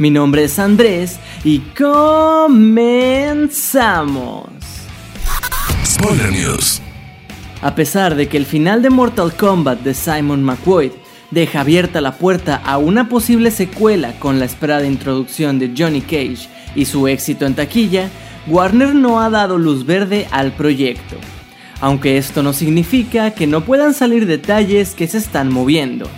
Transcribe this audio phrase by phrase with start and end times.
[0.00, 2.48] Mi nombre es Andrés y comenzamos.
[5.84, 6.80] Spoiler News.
[7.60, 10.92] A pesar de que el final de Mortal Kombat de Simon McQuaid
[11.30, 16.48] deja abierta la puerta a una posible secuela con la esperada introducción de Johnny Cage
[16.74, 18.08] y su éxito en taquilla,
[18.46, 21.16] Warner no ha dado luz verde al proyecto.
[21.82, 26.08] Aunque esto no significa que no puedan salir detalles que se están moviendo.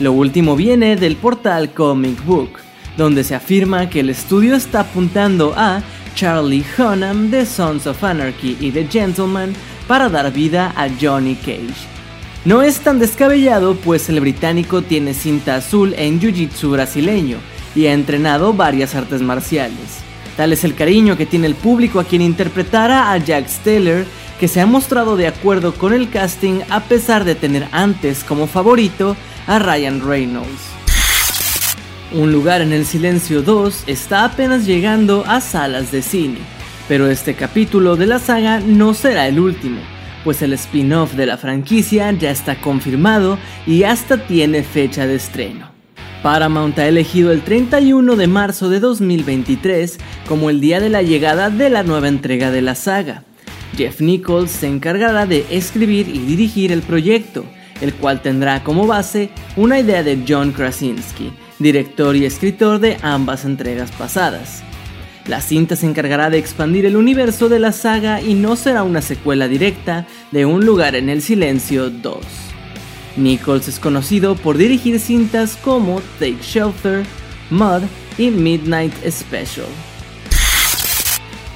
[0.00, 2.61] Lo último viene del portal Comic Book,
[2.96, 5.82] donde se afirma que el estudio está apuntando a
[6.14, 9.54] Charlie Hunnam de Sons of Anarchy y The Gentleman
[9.86, 11.92] para dar vida a Johnny Cage.
[12.44, 17.38] No es tan descabellado pues el británico tiene cinta azul en Jiu-Jitsu brasileño
[17.74, 20.02] y ha entrenado varias artes marciales.
[20.36, 24.06] Tal es el cariño que tiene el público a quien interpretara a Jack Steller,
[24.40, 28.46] que se ha mostrado de acuerdo con el casting a pesar de tener antes como
[28.46, 30.81] favorito a Ryan Reynolds.
[32.14, 36.40] Un lugar en el silencio 2 está apenas llegando a salas de cine,
[36.86, 39.80] pero este capítulo de la saga no será el último,
[40.22, 45.70] pues el spin-off de la franquicia ya está confirmado y hasta tiene fecha de estreno.
[46.22, 49.96] Paramount ha elegido el 31 de marzo de 2023
[50.28, 53.24] como el día de la llegada de la nueva entrega de la saga.
[53.74, 57.46] Jeff Nichols se encargará de escribir y dirigir el proyecto,
[57.80, 63.44] el cual tendrá como base una idea de John Krasinski, director y escritor de ambas
[63.44, 64.62] entregas pasadas.
[65.26, 69.02] La cinta se encargará de expandir el universo de la saga y no será una
[69.02, 72.16] secuela directa de Un lugar en el silencio 2.
[73.16, 77.04] Nichols es conocido por dirigir cintas como Take Shelter,
[77.50, 77.82] Mud
[78.18, 79.66] y Midnight Special.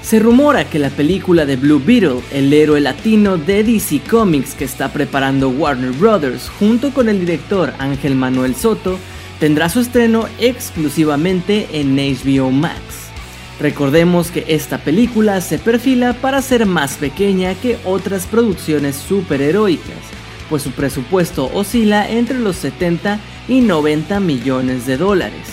[0.03, 4.65] Se rumora que la película de Blue Beetle, el héroe latino de DC Comics que
[4.65, 6.49] está preparando Warner Bros.
[6.61, 9.01] junto con el director Ángel Manuel Soto,
[9.41, 12.81] tendrá su estreno exclusivamente en HBO Max.
[13.59, 19.97] Recordemos que esta película se perfila para ser más pequeña que otras producciones superheroicas,
[20.51, 25.49] pues su presupuesto oscila entre los 70 y 90 millones de dólares.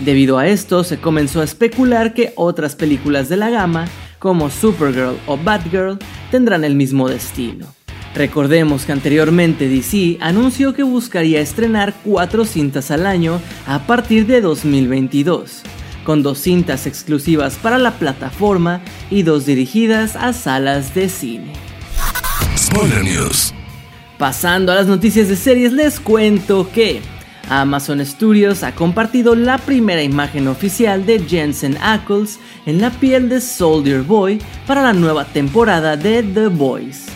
[0.00, 3.86] Debido a esto, se comenzó a especular que otras películas de la gama,
[4.18, 5.98] como Supergirl o Batgirl,
[6.30, 7.66] tendrán el mismo destino.
[8.14, 14.42] Recordemos que anteriormente DC anunció que buscaría estrenar 4 cintas al año a partir de
[14.42, 15.62] 2022,
[16.04, 21.52] con dos cintas exclusivas para la plataforma y dos dirigidas a salas de cine.
[22.56, 23.54] Spoiler News.
[24.18, 27.00] Pasando a las noticias de series, les cuento que
[27.48, 33.40] Amazon Studios ha compartido la primera imagen oficial de Jensen Ackles en la piel de
[33.40, 37.11] Soldier Boy para la nueva temporada de The Boys.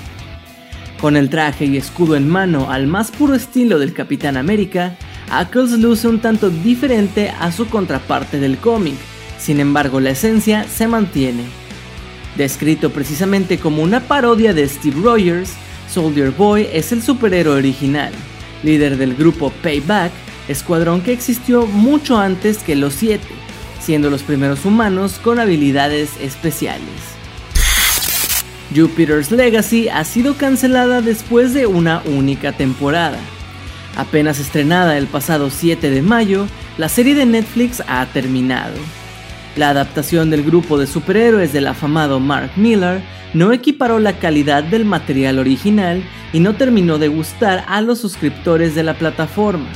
[1.01, 4.97] Con el traje y escudo en mano al más puro estilo del Capitán América,
[5.31, 8.95] Ackles luce un tanto diferente a su contraparte del cómic,
[9.39, 11.43] sin embargo la esencia se mantiene.
[12.37, 15.53] Descrito precisamente como una parodia de Steve Rogers,
[15.89, 18.13] Soldier Boy es el superhéroe original,
[18.63, 20.13] líder del grupo Payback,
[20.49, 23.27] escuadrón que existió mucho antes que los Siete,
[23.81, 27.16] siendo los primeros humanos con habilidades especiales.
[28.77, 33.19] Jupiter's Legacy ha sido cancelada después de una única temporada.
[33.97, 38.75] Apenas estrenada el pasado 7 de mayo, la serie de Netflix ha terminado.
[39.57, 43.01] La adaptación del grupo de superhéroes del afamado Mark Miller
[43.33, 46.05] no equiparó la calidad del material original
[46.35, 49.69] y no terminó de gustar a los suscriptores de la plataforma.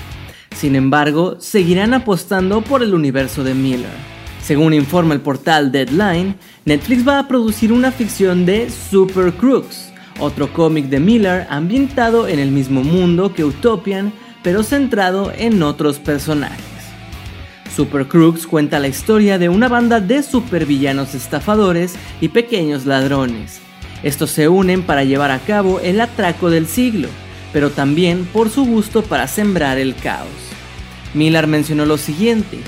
[0.55, 4.20] Sin embargo, seguirán apostando por el universo de Miller.
[4.51, 6.35] Según informa el portal Deadline,
[6.65, 12.41] Netflix va a producir una ficción de Super Crooks, otro cómic de Miller ambientado en
[12.41, 16.65] el mismo mundo que Utopian, pero centrado en otros personajes.
[17.77, 23.61] Super Crooks cuenta la historia de una banda de supervillanos estafadores y pequeños ladrones.
[24.03, 27.07] Estos se unen para llevar a cabo el atraco del siglo,
[27.53, 30.27] pero también por su gusto para sembrar el caos.
[31.15, 32.59] Miller mencionó lo siguiente,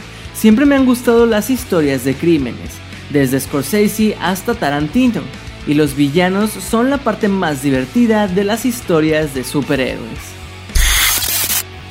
[0.43, 2.73] siempre me han gustado las historias de crímenes,
[3.11, 5.21] desde Scorsese hasta Tarantino,
[5.69, 10.19] y los villanos son la parte más divertida de las historias de superhéroes.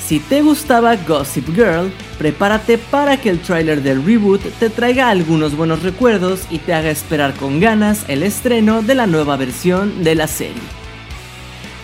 [0.05, 5.55] Si te gustaba Gossip Girl, prepárate para que el tráiler del reboot te traiga algunos
[5.55, 10.15] buenos recuerdos y te haga esperar con ganas el estreno de la nueva versión de
[10.15, 10.61] la serie.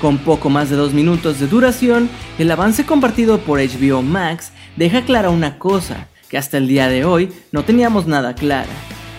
[0.01, 5.03] Con poco más de dos minutos de duración, el avance compartido por HBO Max deja
[5.03, 8.69] clara una cosa, que hasta el día de hoy no teníamos nada clara.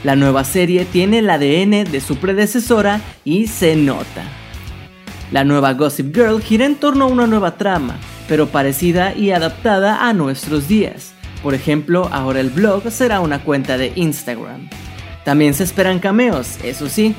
[0.05, 4.23] La nueva serie tiene el ADN de su predecesora y se nota.
[5.33, 10.09] La nueva Gossip Girl gira en torno a una nueva trama, pero parecida y adaptada
[10.09, 11.13] a nuestros días.
[11.43, 14.69] Por ejemplo, ahora el blog será una cuenta de Instagram.
[15.25, 17.15] También se esperan cameos, eso sí.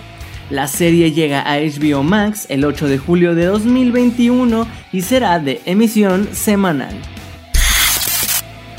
[0.49, 5.61] La serie llega a HBO Max el 8 de julio de 2021 y será de
[5.65, 6.95] emisión semanal.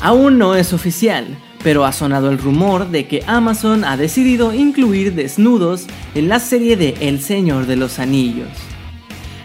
[0.01, 1.27] Aún no es oficial,
[1.63, 6.75] pero ha sonado el rumor de que Amazon ha decidido incluir desnudos en la serie
[6.75, 8.49] de El Señor de los Anillos.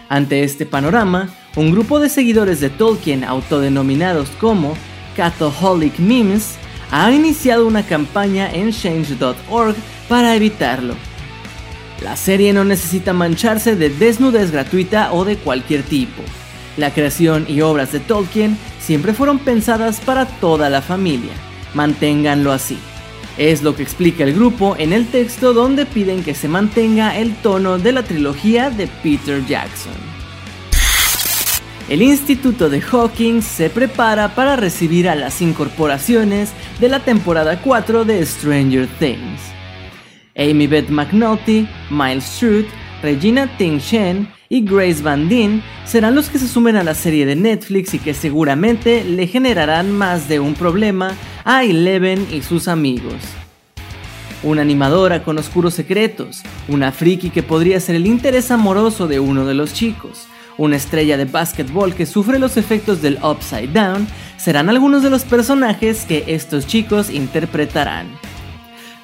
[0.09, 4.73] Ante este panorama, un grupo de seguidores de Tolkien autodenominados como
[5.15, 6.55] Catholic Memes
[6.89, 9.75] ha iniciado una campaña en change.org
[10.09, 10.95] para evitarlo.
[12.03, 16.23] La serie no necesita mancharse de desnudez gratuita o de cualquier tipo.
[16.77, 21.33] La creación y obras de Tolkien siempre fueron pensadas para toda la familia.
[21.73, 22.77] Manténganlo así.
[23.37, 27.35] Es lo que explica el grupo en el texto donde piden que se mantenga el
[27.35, 30.07] tono de la trilogía de Peter Jackson
[31.89, 36.51] el Instituto de Hawkins se prepara para recibir a las incorporaciones
[36.81, 39.41] de la temporada 4 de Stranger Things.
[40.35, 42.67] Amy Beth McNulty, Miles Struth,
[43.01, 47.25] Regina Ting Shen y Grace Van Dien serán los que se sumen a la serie
[47.25, 51.11] de Netflix y que seguramente le generarán más de un problema
[51.43, 53.15] a Eleven y sus amigos.
[54.43, 59.45] Una animadora con oscuros secretos, una friki que podría ser el interés amoroso de uno
[59.45, 60.27] de los chicos,
[60.57, 64.07] una estrella de básquetbol que sufre los efectos del Upside Down,
[64.37, 68.07] serán algunos de los personajes que estos chicos interpretarán.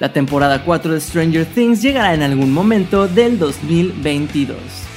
[0.00, 4.93] La temporada 4 de Stranger Things llegará en algún momento del 2022.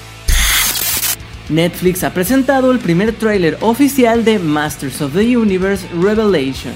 [1.50, 6.74] Netflix ha presentado el primer tráiler oficial de Masters of the Universe Revelation,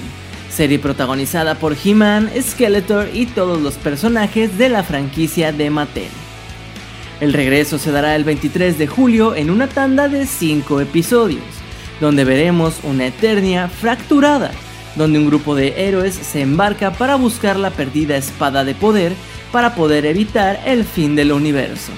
[0.49, 6.07] serie protagonizada por He-Man, Skeletor y todos los personajes de la franquicia de Mattel.
[7.19, 11.43] El regreso se dará el 23 de julio en una tanda de 5 episodios,
[11.99, 14.51] donde veremos una Eternia fracturada,
[14.95, 19.11] donde un grupo de héroes se embarca para buscar la perdida espada de poder
[19.51, 21.91] para poder evitar el fin del universo.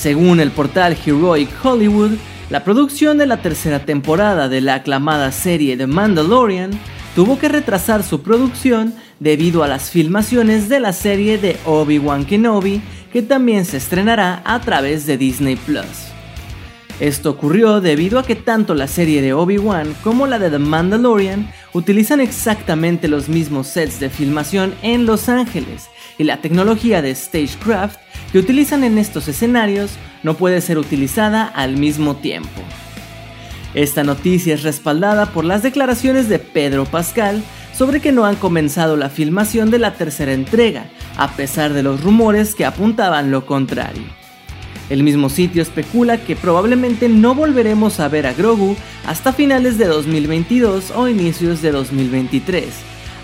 [0.00, 2.12] Según el portal Heroic Hollywood,
[2.48, 6.70] la producción de la tercera temporada de la aclamada serie The Mandalorian
[7.14, 12.80] tuvo que retrasar su producción debido a las filmaciones de la serie de Obi-Wan Kenobi
[13.12, 15.84] que también se estrenará a través de Disney Plus.
[16.98, 21.52] Esto ocurrió debido a que tanto la serie de Obi-Wan como la de The Mandalorian
[21.74, 27.98] utilizan exactamente los mismos sets de filmación en Los Ángeles y la tecnología de Stagecraft
[28.32, 29.92] que utilizan en estos escenarios
[30.22, 32.62] no puede ser utilizada al mismo tiempo.
[33.74, 37.42] Esta noticia es respaldada por las declaraciones de Pedro Pascal
[37.72, 40.86] sobre que no han comenzado la filmación de la tercera entrega,
[41.16, 44.02] a pesar de los rumores que apuntaban lo contrario.
[44.90, 49.86] El mismo sitio especula que probablemente no volveremos a ver a Grogu hasta finales de
[49.86, 52.66] 2022 o inicios de 2023,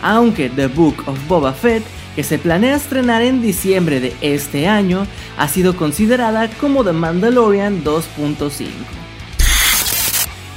[0.02, 1.84] aunque The Book of Boba Fett,
[2.14, 7.84] que se planea estrenar en diciembre de este año, ha sido considerada como The Mandalorian
[7.84, 8.69] 2.5.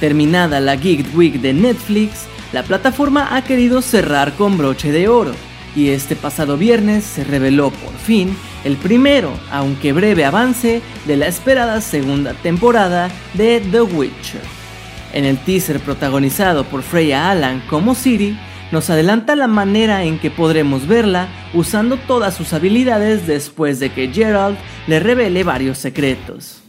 [0.00, 5.32] Terminada la Geek Week de Netflix, la plataforma ha querido cerrar con broche de oro,
[5.76, 11.26] y este pasado viernes se reveló por fin el primero, aunque breve avance, de la
[11.26, 14.42] esperada segunda temporada de The Witcher.
[15.12, 18.38] En el teaser protagonizado por Freya Allan como Siri,
[18.72, 24.08] nos adelanta la manera en que podremos verla usando todas sus habilidades después de que
[24.08, 26.60] Gerald le revele varios secretos.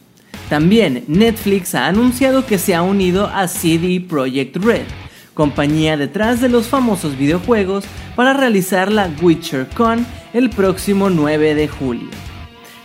[0.49, 4.85] También Netflix ha anunciado que se ha unido a CD Projekt Red,
[5.33, 12.09] compañía detrás de los famosos videojuegos, para realizar la WitcherCon el próximo 9 de julio.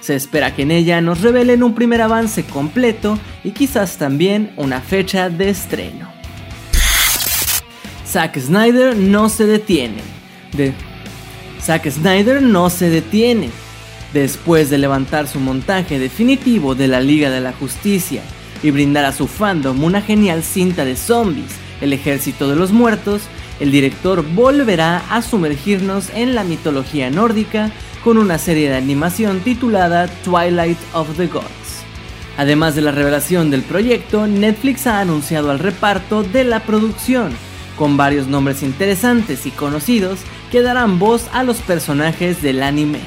[0.00, 4.80] Se espera que en ella nos revelen un primer avance completo y quizás también una
[4.80, 6.15] fecha de estreno.
[8.07, 10.03] Zack Snyder no se detiene.
[10.57, 10.73] De...
[11.61, 13.51] Zack Snyder no se detiene.
[14.13, 18.23] Después de levantar su montaje definitivo de la Liga de la Justicia
[18.63, 23.23] y brindar a su fandom una genial cinta de zombies el ejército de los muertos,
[23.61, 27.71] el director volverá a sumergirnos en la mitología nórdica
[28.05, 31.47] con una serie de animación titulada Twilight of the Gods.
[32.39, 37.33] Además de la revelación del proyecto, Netflix ha anunciado al reparto de la producción,
[37.76, 43.00] con varios nombres interesantes y conocidos que darán voz a los personajes del anime.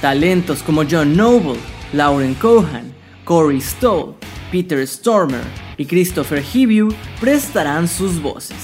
[0.00, 1.58] Talentos como John Noble,
[1.92, 2.92] Lauren Cohan,
[3.24, 4.14] Corey Stoll,
[4.52, 5.42] Peter Stormer
[5.76, 8.56] y Christopher Hibiu prestarán sus voces.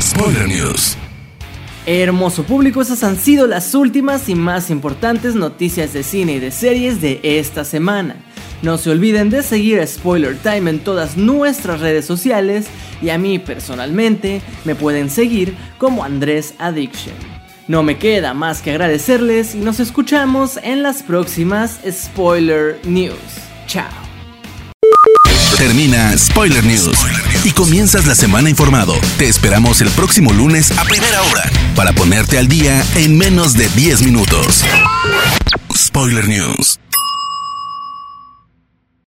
[0.00, 0.96] Spoiler News.
[1.86, 6.50] Hermoso público, esas han sido las últimas y más importantes noticias de cine y de
[6.50, 8.16] series de esta semana.
[8.60, 12.66] No se olviden de seguir Spoiler Time en todas nuestras redes sociales
[13.02, 17.14] y a mí personalmente me pueden seguir como Andrés Addiction.
[17.68, 23.18] No me queda más que agradecerles y nos escuchamos en las próximas Spoiler News.
[23.66, 24.08] Chao.
[25.58, 26.96] Termina Spoiler News
[27.44, 28.94] y comienzas la semana informado.
[29.18, 31.42] Te esperamos el próximo lunes a primera hora
[31.74, 34.64] para ponerte al día en menos de 10 minutos.
[35.76, 36.78] Spoiler News.